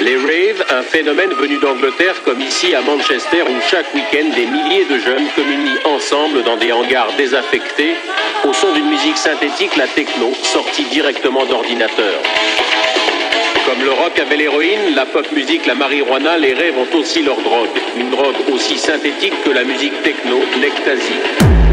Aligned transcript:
Les 0.00 0.14
raves, 0.14 0.64
un 0.70 0.82
phénomène 0.82 1.30
venu 1.30 1.58
d'Angleterre 1.58 2.22
comme 2.24 2.40
ici 2.40 2.72
à 2.72 2.80
Manchester 2.82 3.42
où 3.42 3.60
chaque 3.68 3.92
week-end 3.94 4.28
des 4.32 4.46
milliers 4.46 4.84
de 4.84 4.96
jeunes 4.96 5.26
communient 5.34 5.80
ensemble 5.84 6.44
dans 6.44 6.56
des 6.56 6.70
hangars 6.70 7.12
désaffectés 7.16 7.96
au 8.48 8.52
son 8.52 8.72
d'une 8.74 8.88
musique 8.88 9.16
synthétique, 9.16 9.74
la 9.76 9.88
techno, 9.88 10.32
sortie 10.44 10.84
directement 10.84 11.44
d'ordinateur. 11.46 12.14
Comme 13.66 13.82
le 13.82 13.90
rock 13.90 14.16
avait 14.20 14.36
l'héroïne, 14.36 14.94
la 14.94 15.04
pop 15.04 15.30
musique, 15.32 15.66
la 15.66 15.74
marijuana, 15.74 16.38
les 16.38 16.54
rêves 16.54 16.78
ont 16.78 16.96
aussi 16.96 17.22
leur 17.22 17.40
drogue. 17.40 17.68
Une 17.96 18.10
drogue 18.10 18.36
aussi 18.52 18.78
synthétique 18.78 19.34
que 19.44 19.50
la 19.50 19.64
musique 19.64 20.00
techno, 20.04 20.40
l'ecstasy. 20.60 21.67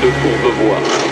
De 0.00 0.10
Courbevoie. 0.22 1.11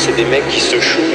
C'est 0.00 0.16
des 0.16 0.24
mecs 0.24 0.48
qui 0.48 0.60
se 0.60 0.80
shootent 0.80 1.09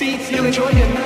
seats, 0.00 0.30
you'll 0.30 0.46
enjoy 0.46 0.70
it. 0.70 0.99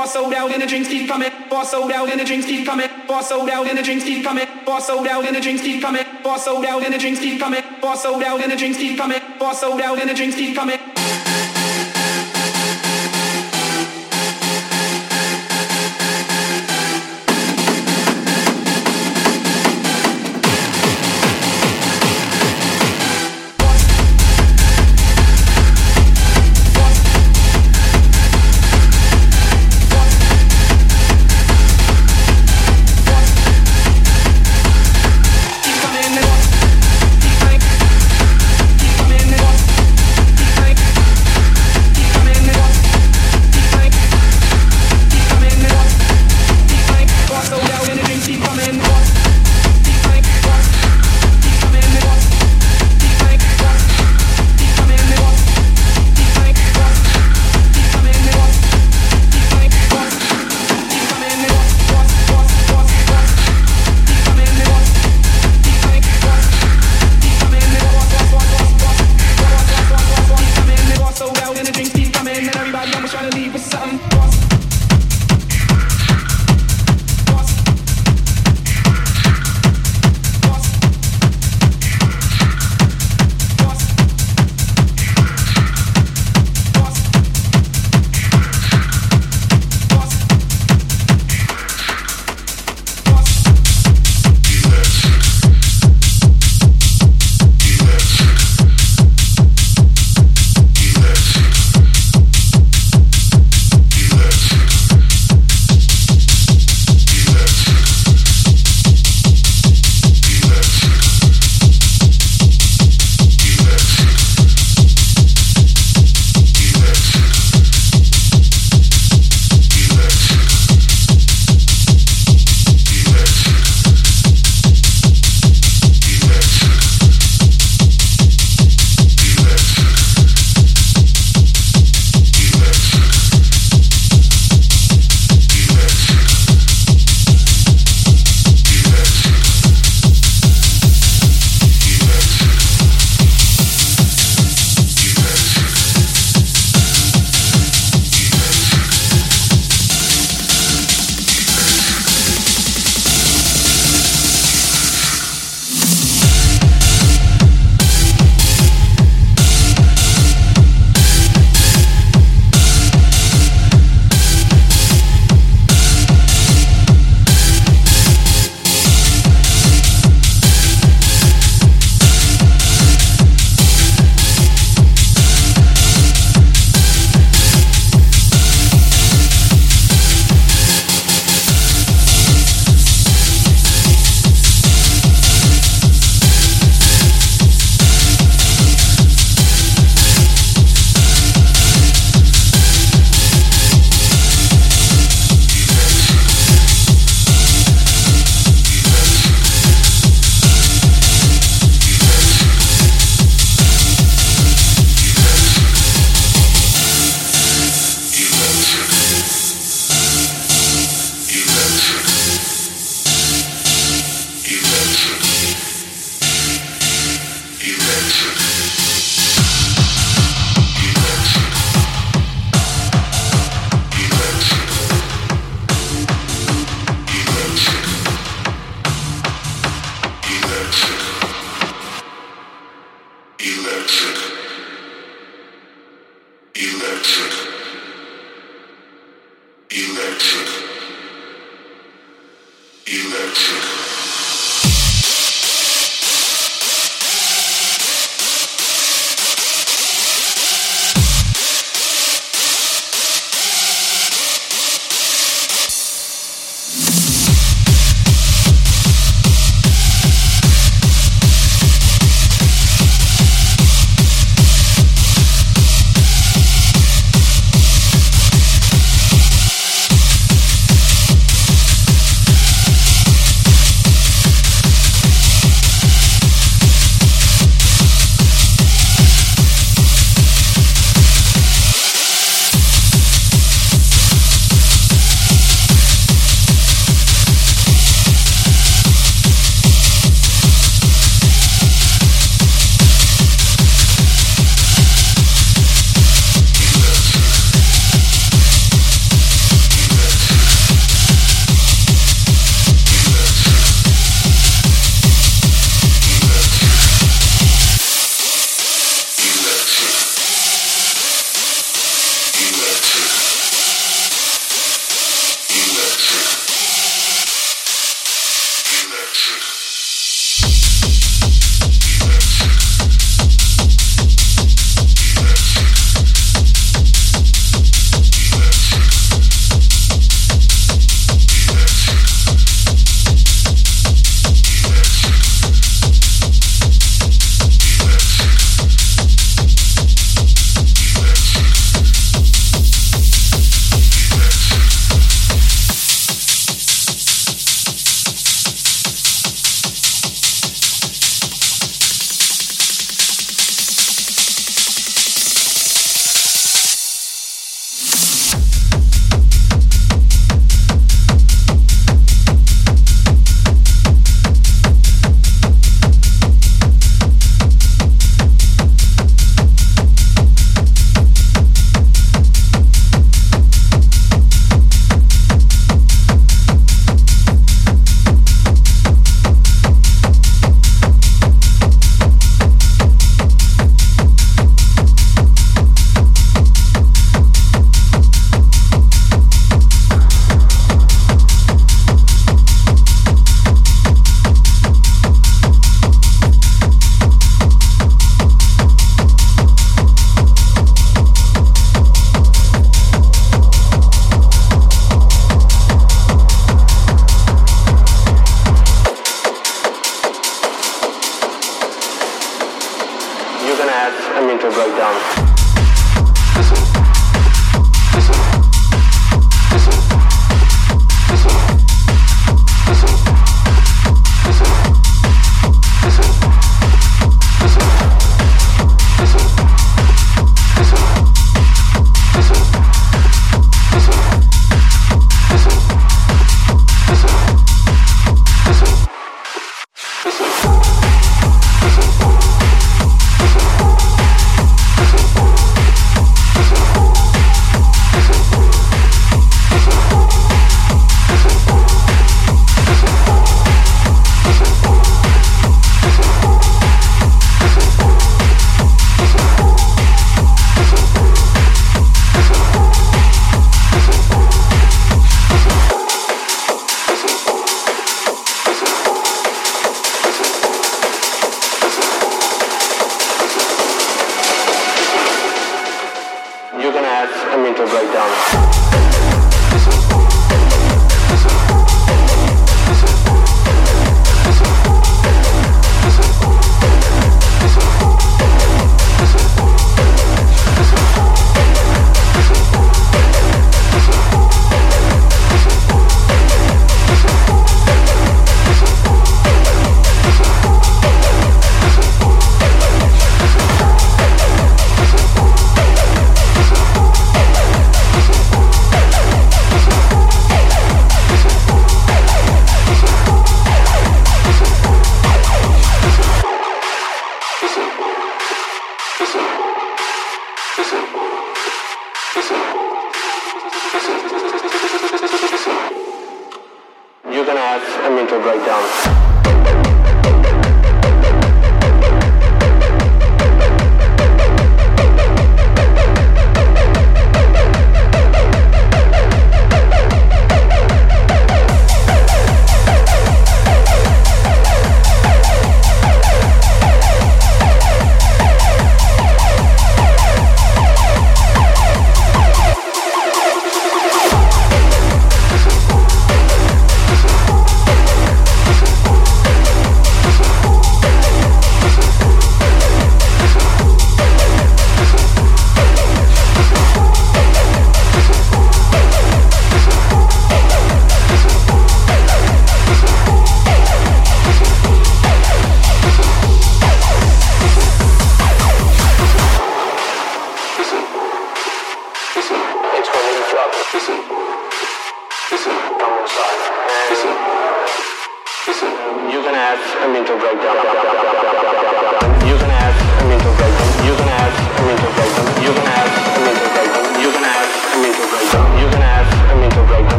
bar 0.00 0.06
sold 0.06 0.32
out 0.32 0.50
and 0.50 0.62
the 0.62 0.66
drinks 0.66 0.88
keep 0.88 1.06
coming. 1.06 1.30
Bar 1.50 1.62
sold 1.66 1.92
out 1.92 2.08
and 2.08 2.18
the 2.18 2.24
drinks 2.24 2.46
keep 2.46 2.64
coming. 2.64 2.88
Bar 3.06 3.22
sold 3.22 3.50
out 3.50 3.68
and 3.68 3.76
the 3.76 3.82
drinks 3.82 4.02
keep 4.02 4.24
coming. 4.24 4.48
Bar 4.64 4.80
sold 4.80 5.06
out 5.06 5.26
and 5.26 5.36
the 5.36 5.42
drinks 5.42 5.62
keep 5.62 5.82
coming. 5.82 6.06
Bar 6.22 6.38
sold 6.38 6.64
out 6.64 6.82
and 6.82 6.94
the 6.94 6.98
drinks 6.98 7.20
keep 7.20 7.38
coming. 7.38 7.62
Bar 7.82 7.96
sold 7.96 8.22
out 8.22 8.40
and 8.40 8.50
the 8.50 8.56
drinks 8.56 8.78
keep 8.78 8.96
coming. 8.96 9.20
Bar 9.38 9.54
sold 9.54 9.80
out 9.82 10.00
and 10.00 10.08
the 10.08 10.14
drinks 10.14 10.36
keep 10.36 10.56
coming. 10.56 10.89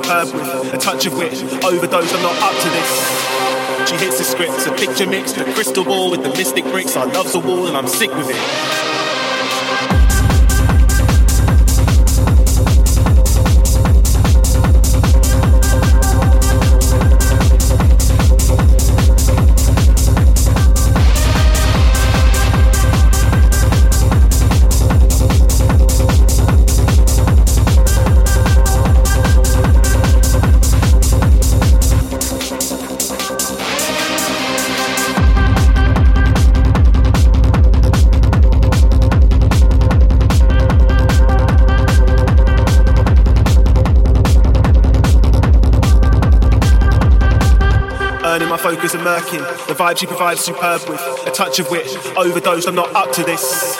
with, 0.00 0.32
a 0.72 0.78
touch 0.78 1.06
of 1.06 1.16
wit, 1.16 1.32
overdose, 1.64 2.12
I'm 2.14 2.22
not 2.22 2.36
up 2.42 2.54
to 2.62 2.68
this. 2.70 3.88
She 3.88 3.96
hits 3.96 4.18
the 4.18 4.24
script, 4.24 4.66
a 4.66 4.74
picture 4.74 5.06
mix, 5.06 5.32
the 5.32 5.44
crystal 5.54 5.84
ball 5.84 6.10
with 6.10 6.22
the 6.22 6.30
mystic 6.30 6.64
bricks. 6.64 6.96
I 6.96 7.04
love 7.04 7.32
the 7.32 7.40
wall 7.40 7.66
and 7.68 7.76
I'm 7.76 7.88
sick 7.88 8.10
with 8.14 8.28
it. 8.28 8.77
to 48.98 49.04
murking. 49.04 49.40
The 49.66 49.74
vibe 49.74 49.98
she 49.98 50.06
provides 50.06 50.40
superb 50.40 50.80
with 50.88 51.00
a 51.26 51.30
touch 51.30 51.58
of 51.58 51.70
wit. 51.70 51.86
Overdosed, 52.16 52.68
I'm 52.68 52.74
not 52.74 52.94
up 52.94 53.12
to 53.12 53.22
this. 53.24 53.76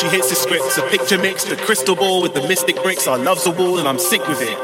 She 0.00 0.08
hits 0.08 0.28
the 0.28 0.34
scripts, 0.34 0.78
a 0.78 0.82
picture 0.82 1.18
mix, 1.18 1.44
the 1.44 1.56
crystal 1.56 1.96
ball 1.96 2.22
with 2.22 2.34
the 2.34 2.46
mystic 2.46 2.76
bricks. 2.82 3.06
I 3.06 3.16
love 3.16 3.42
the 3.44 3.50
wall 3.50 3.78
and 3.78 3.88
I'm 3.88 3.98
sick 3.98 4.26
with 4.28 4.42
it. 4.42 4.56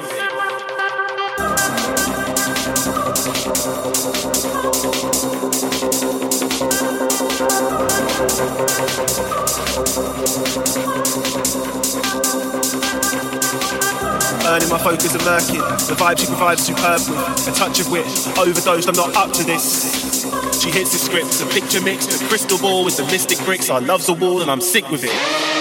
Earning 14.45 14.69
my 14.69 14.79
focus 14.79 15.15
and 15.15 15.25
lurking, 15.25 15.61
the 15.89 15.95
vibe 15.97 16.19
she 16.19 16.27
provides 16.27 16.63
superb 16.63 17.01
with, 17.09 17.49
a 17.49 17.53
touch 17.53 17.81
of 17.81 17.91
wit. 17.91 18.02
Overdosed, 18.39 18.89
I'm 18.89 18.95
not 18.95 19.15
up 19.15 19.33
to 19.35 19.45
this. 19.45 20.23
She 20.61 20.71
hits 20.71 20.93
the 20.93 20.99
scripts, 20.99 21.41
a 21.43 21.47
picture 21.47 21.81
mix, 21.81 22.07
the 22.07 22.25
crystal 22.27 22.59
ball 22.59 22.85
with 22.85 22.97
the 22.97 23.05
mystic 23.05 23.39
bricks. 23.45 23.71
Our 23.71 23.81
love's 23.81 24.09
a 24.09 24.15
wall 24.15 24.43
and 24.43 24.51
I'm 24.51 24.61
sick 24.61 24.89
with 24.91 25.05
it. 25.05 25.52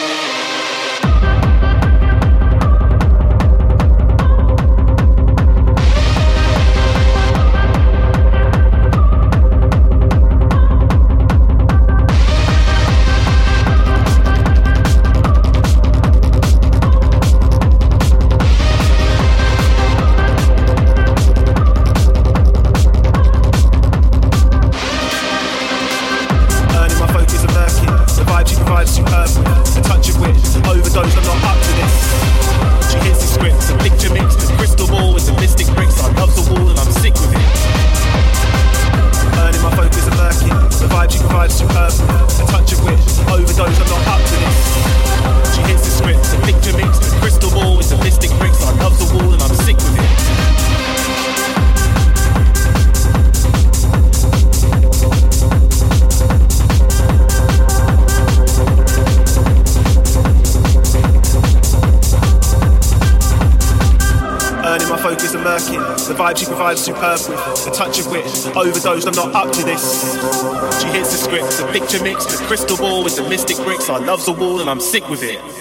Crystal 72.52 72.75
ball 72.75 73.02
with 73.02 73.15
the 73.15 73.23
mystic 73.29 73.56
bricks. 73.63 73.89
I 73.89 73.97
loves 73.99 74.25
the 74.25 74.33
wall 74.33 74.60
and 74.60 74.69
I'm 74.69 74.81
sick 74.81 75.08
with 75.08 75.23
it. 75.23 75.61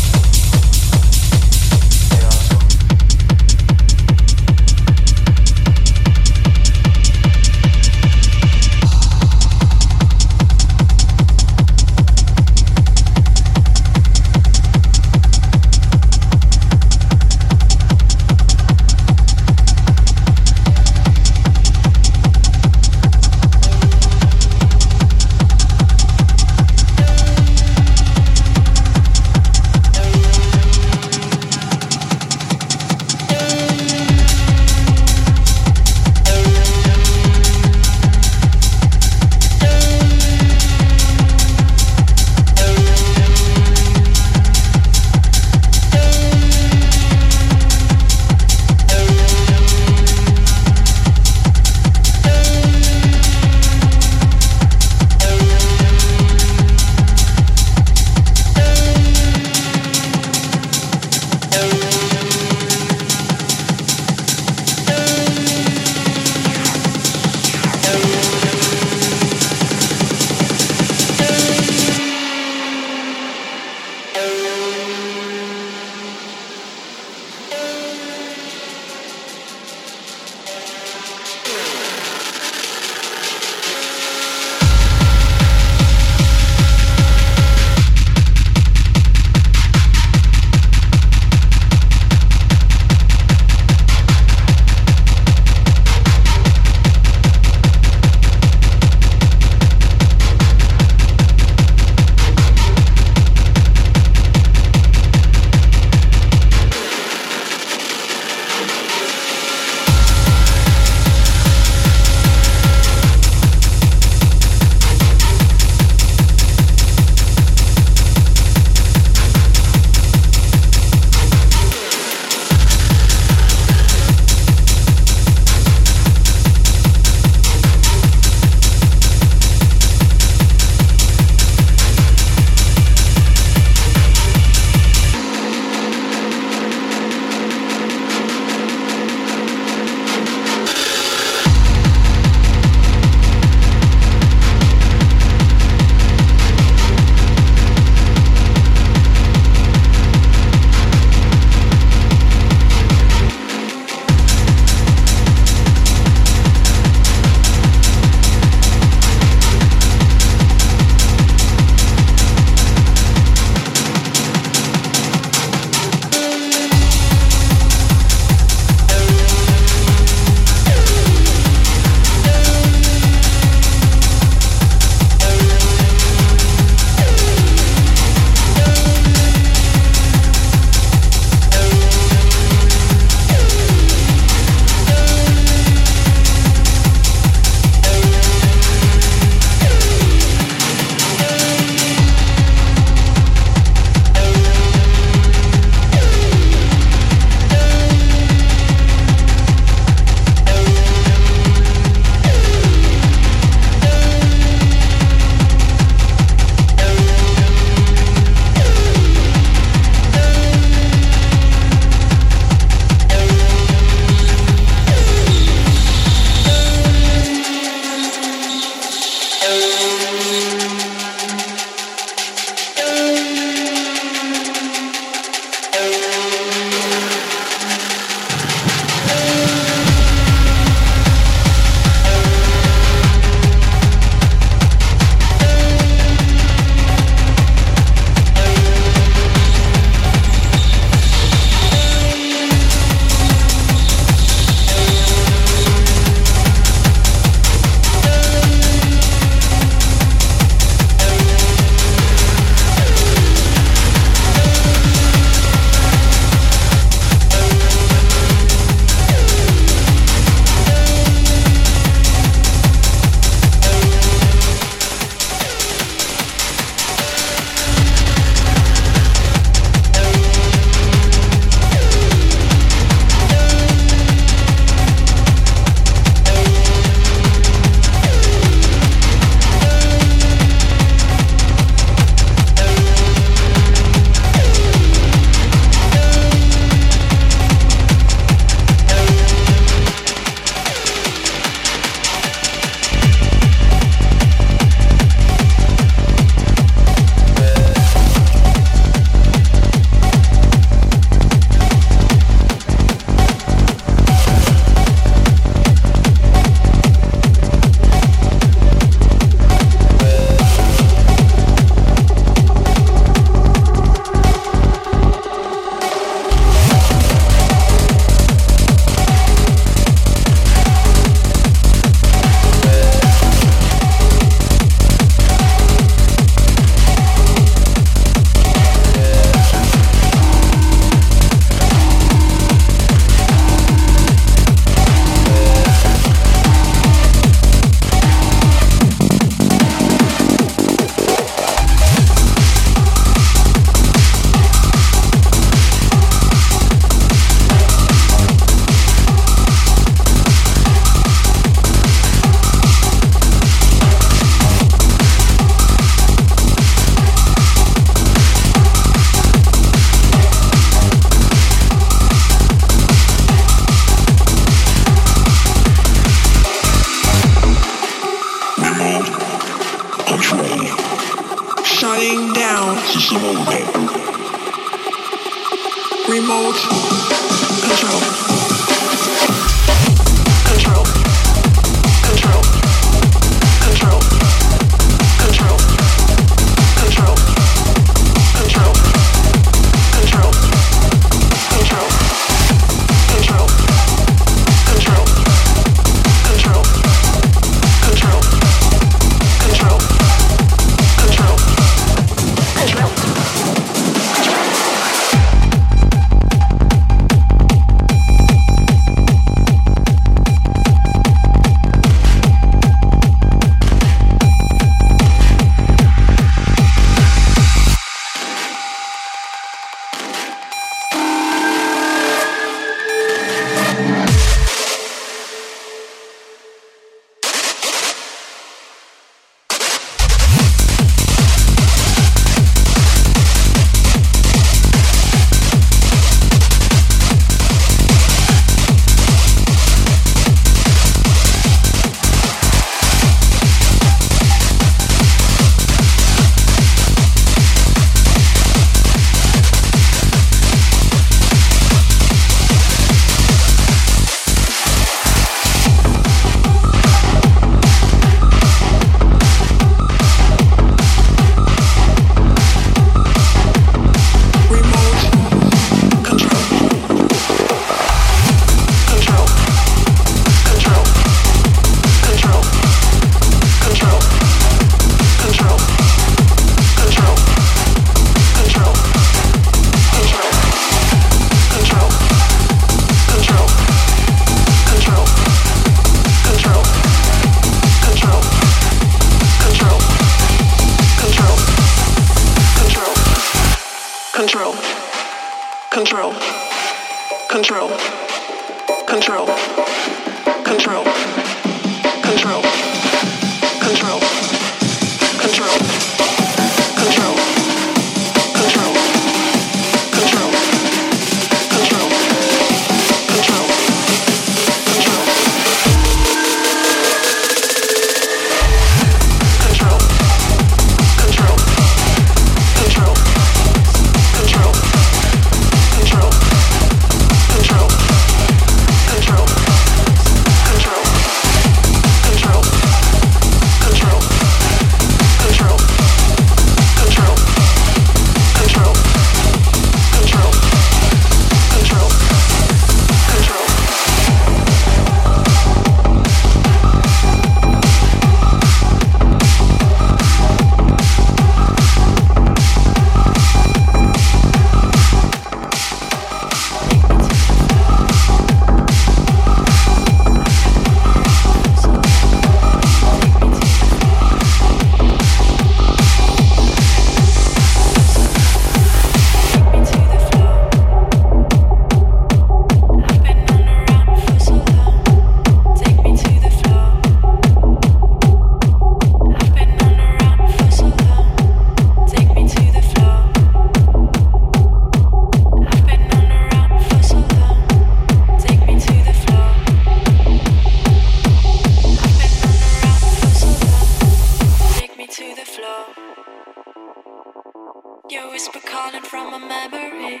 memory 599.34 600.00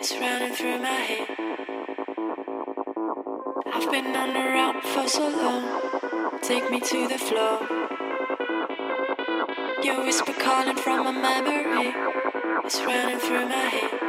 is 0.00 0.12
running 0.18 0.52
through 0.52 0.78
my 0.78 1.00
head. 1.10 1.28
I've 3.74 3.90
been 3.90 4.16
on 4.22 4.30
the 4.38 4.44
road 4.56 4.76
for 4.92 5.06
so 5.06 5.26
long, 5.42 6.40
take 6.40 6.70
me 6.70 6.80
to 6.80 7.08
the 7.08 7.18
floor. 7.18 7.56
Your 9.82 10.04
whisper 10.04 10.32
calling 10.32 10.76
from 10.76 11.04
my 11.04 11.40
memory 11.42 11.88
is 12.64 12.80
running 12.86 13.18
through 13.18 13.46
my 13.48 13.66
head. 13.76 14.03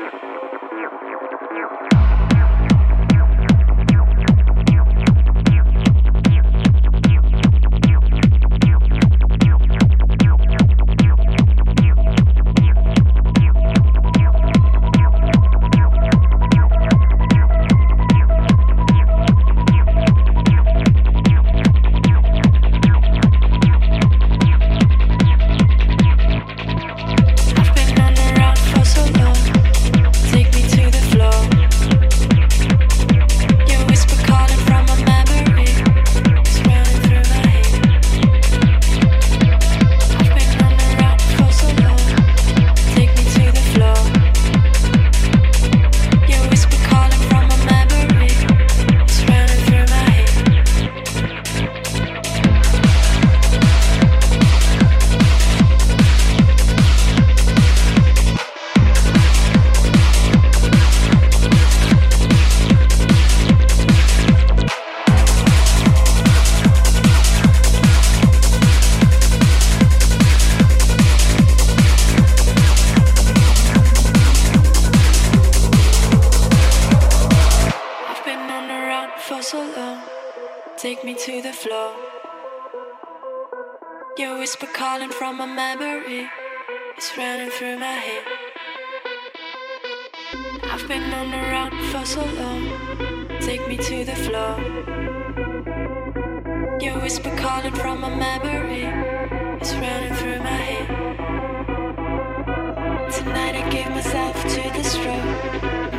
give 103.75 103.89
myself 103.89 104.35
to 104.41 104.61
the 104.75 104.83
road. 105.05 105.27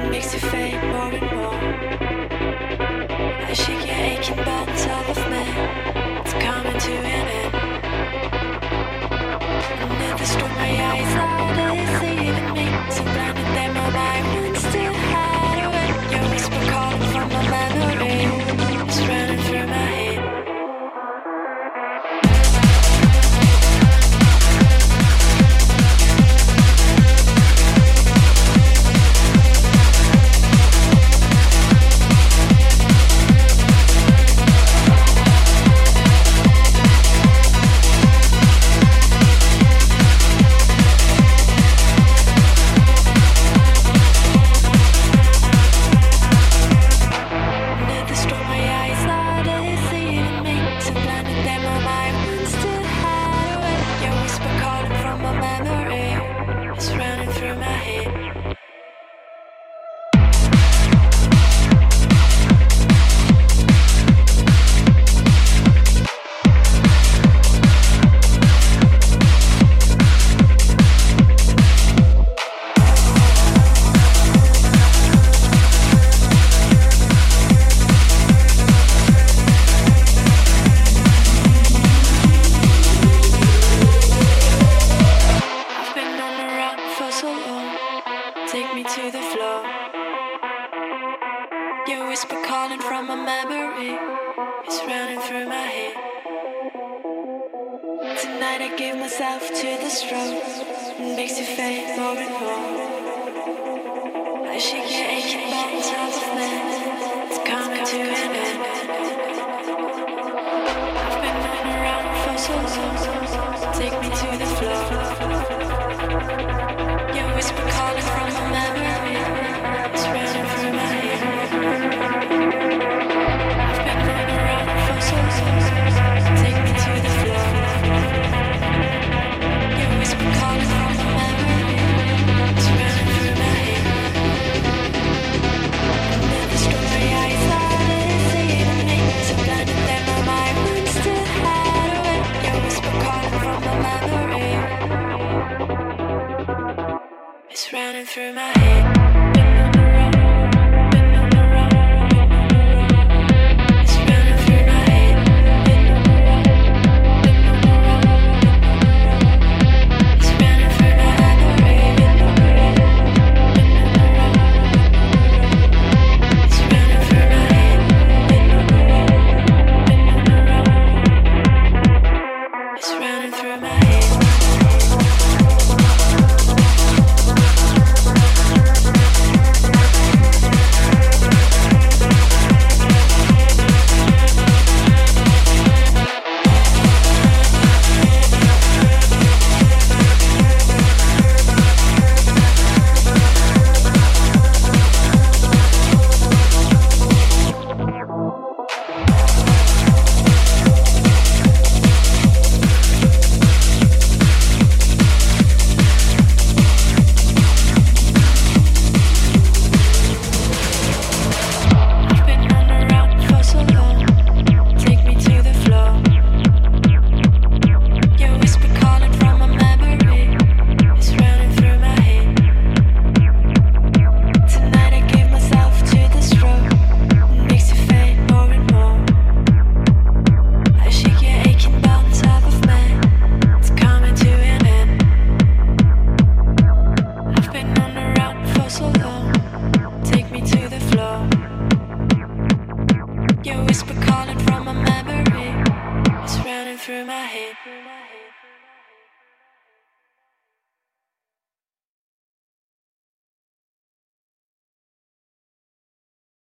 It 0.04 0.10
makes 0.10 0.32
you 0.32 0.40
faint 0.40 0.82
more 0.92 1.12
and 1.18 1.28
more. 1.36 1.60
I 3.50 3.52
shake 3.52 3.84
your 3.88 4.00
aching 4.12 4.40
bones 4.46 4.86
all 4.94 5.06
of 5.14 5.20
me. 5.32 5.44
It's 6.22 6.34
coming 6.46 6.78
to 6.86 6.92
an 7.12 7.26
end. 7.40 7.52
The 10.20 10.26
storm, 10.32 10.52
my 10.62 10.72
eyes 10.90 11.12
are 11.20 11.30
deceiving 11.84 12.48
me. 12.56 12.66
So 12.94 13.02
blinded 13.04 13.74
my 13.74 13.90
mind. 13.90 14.45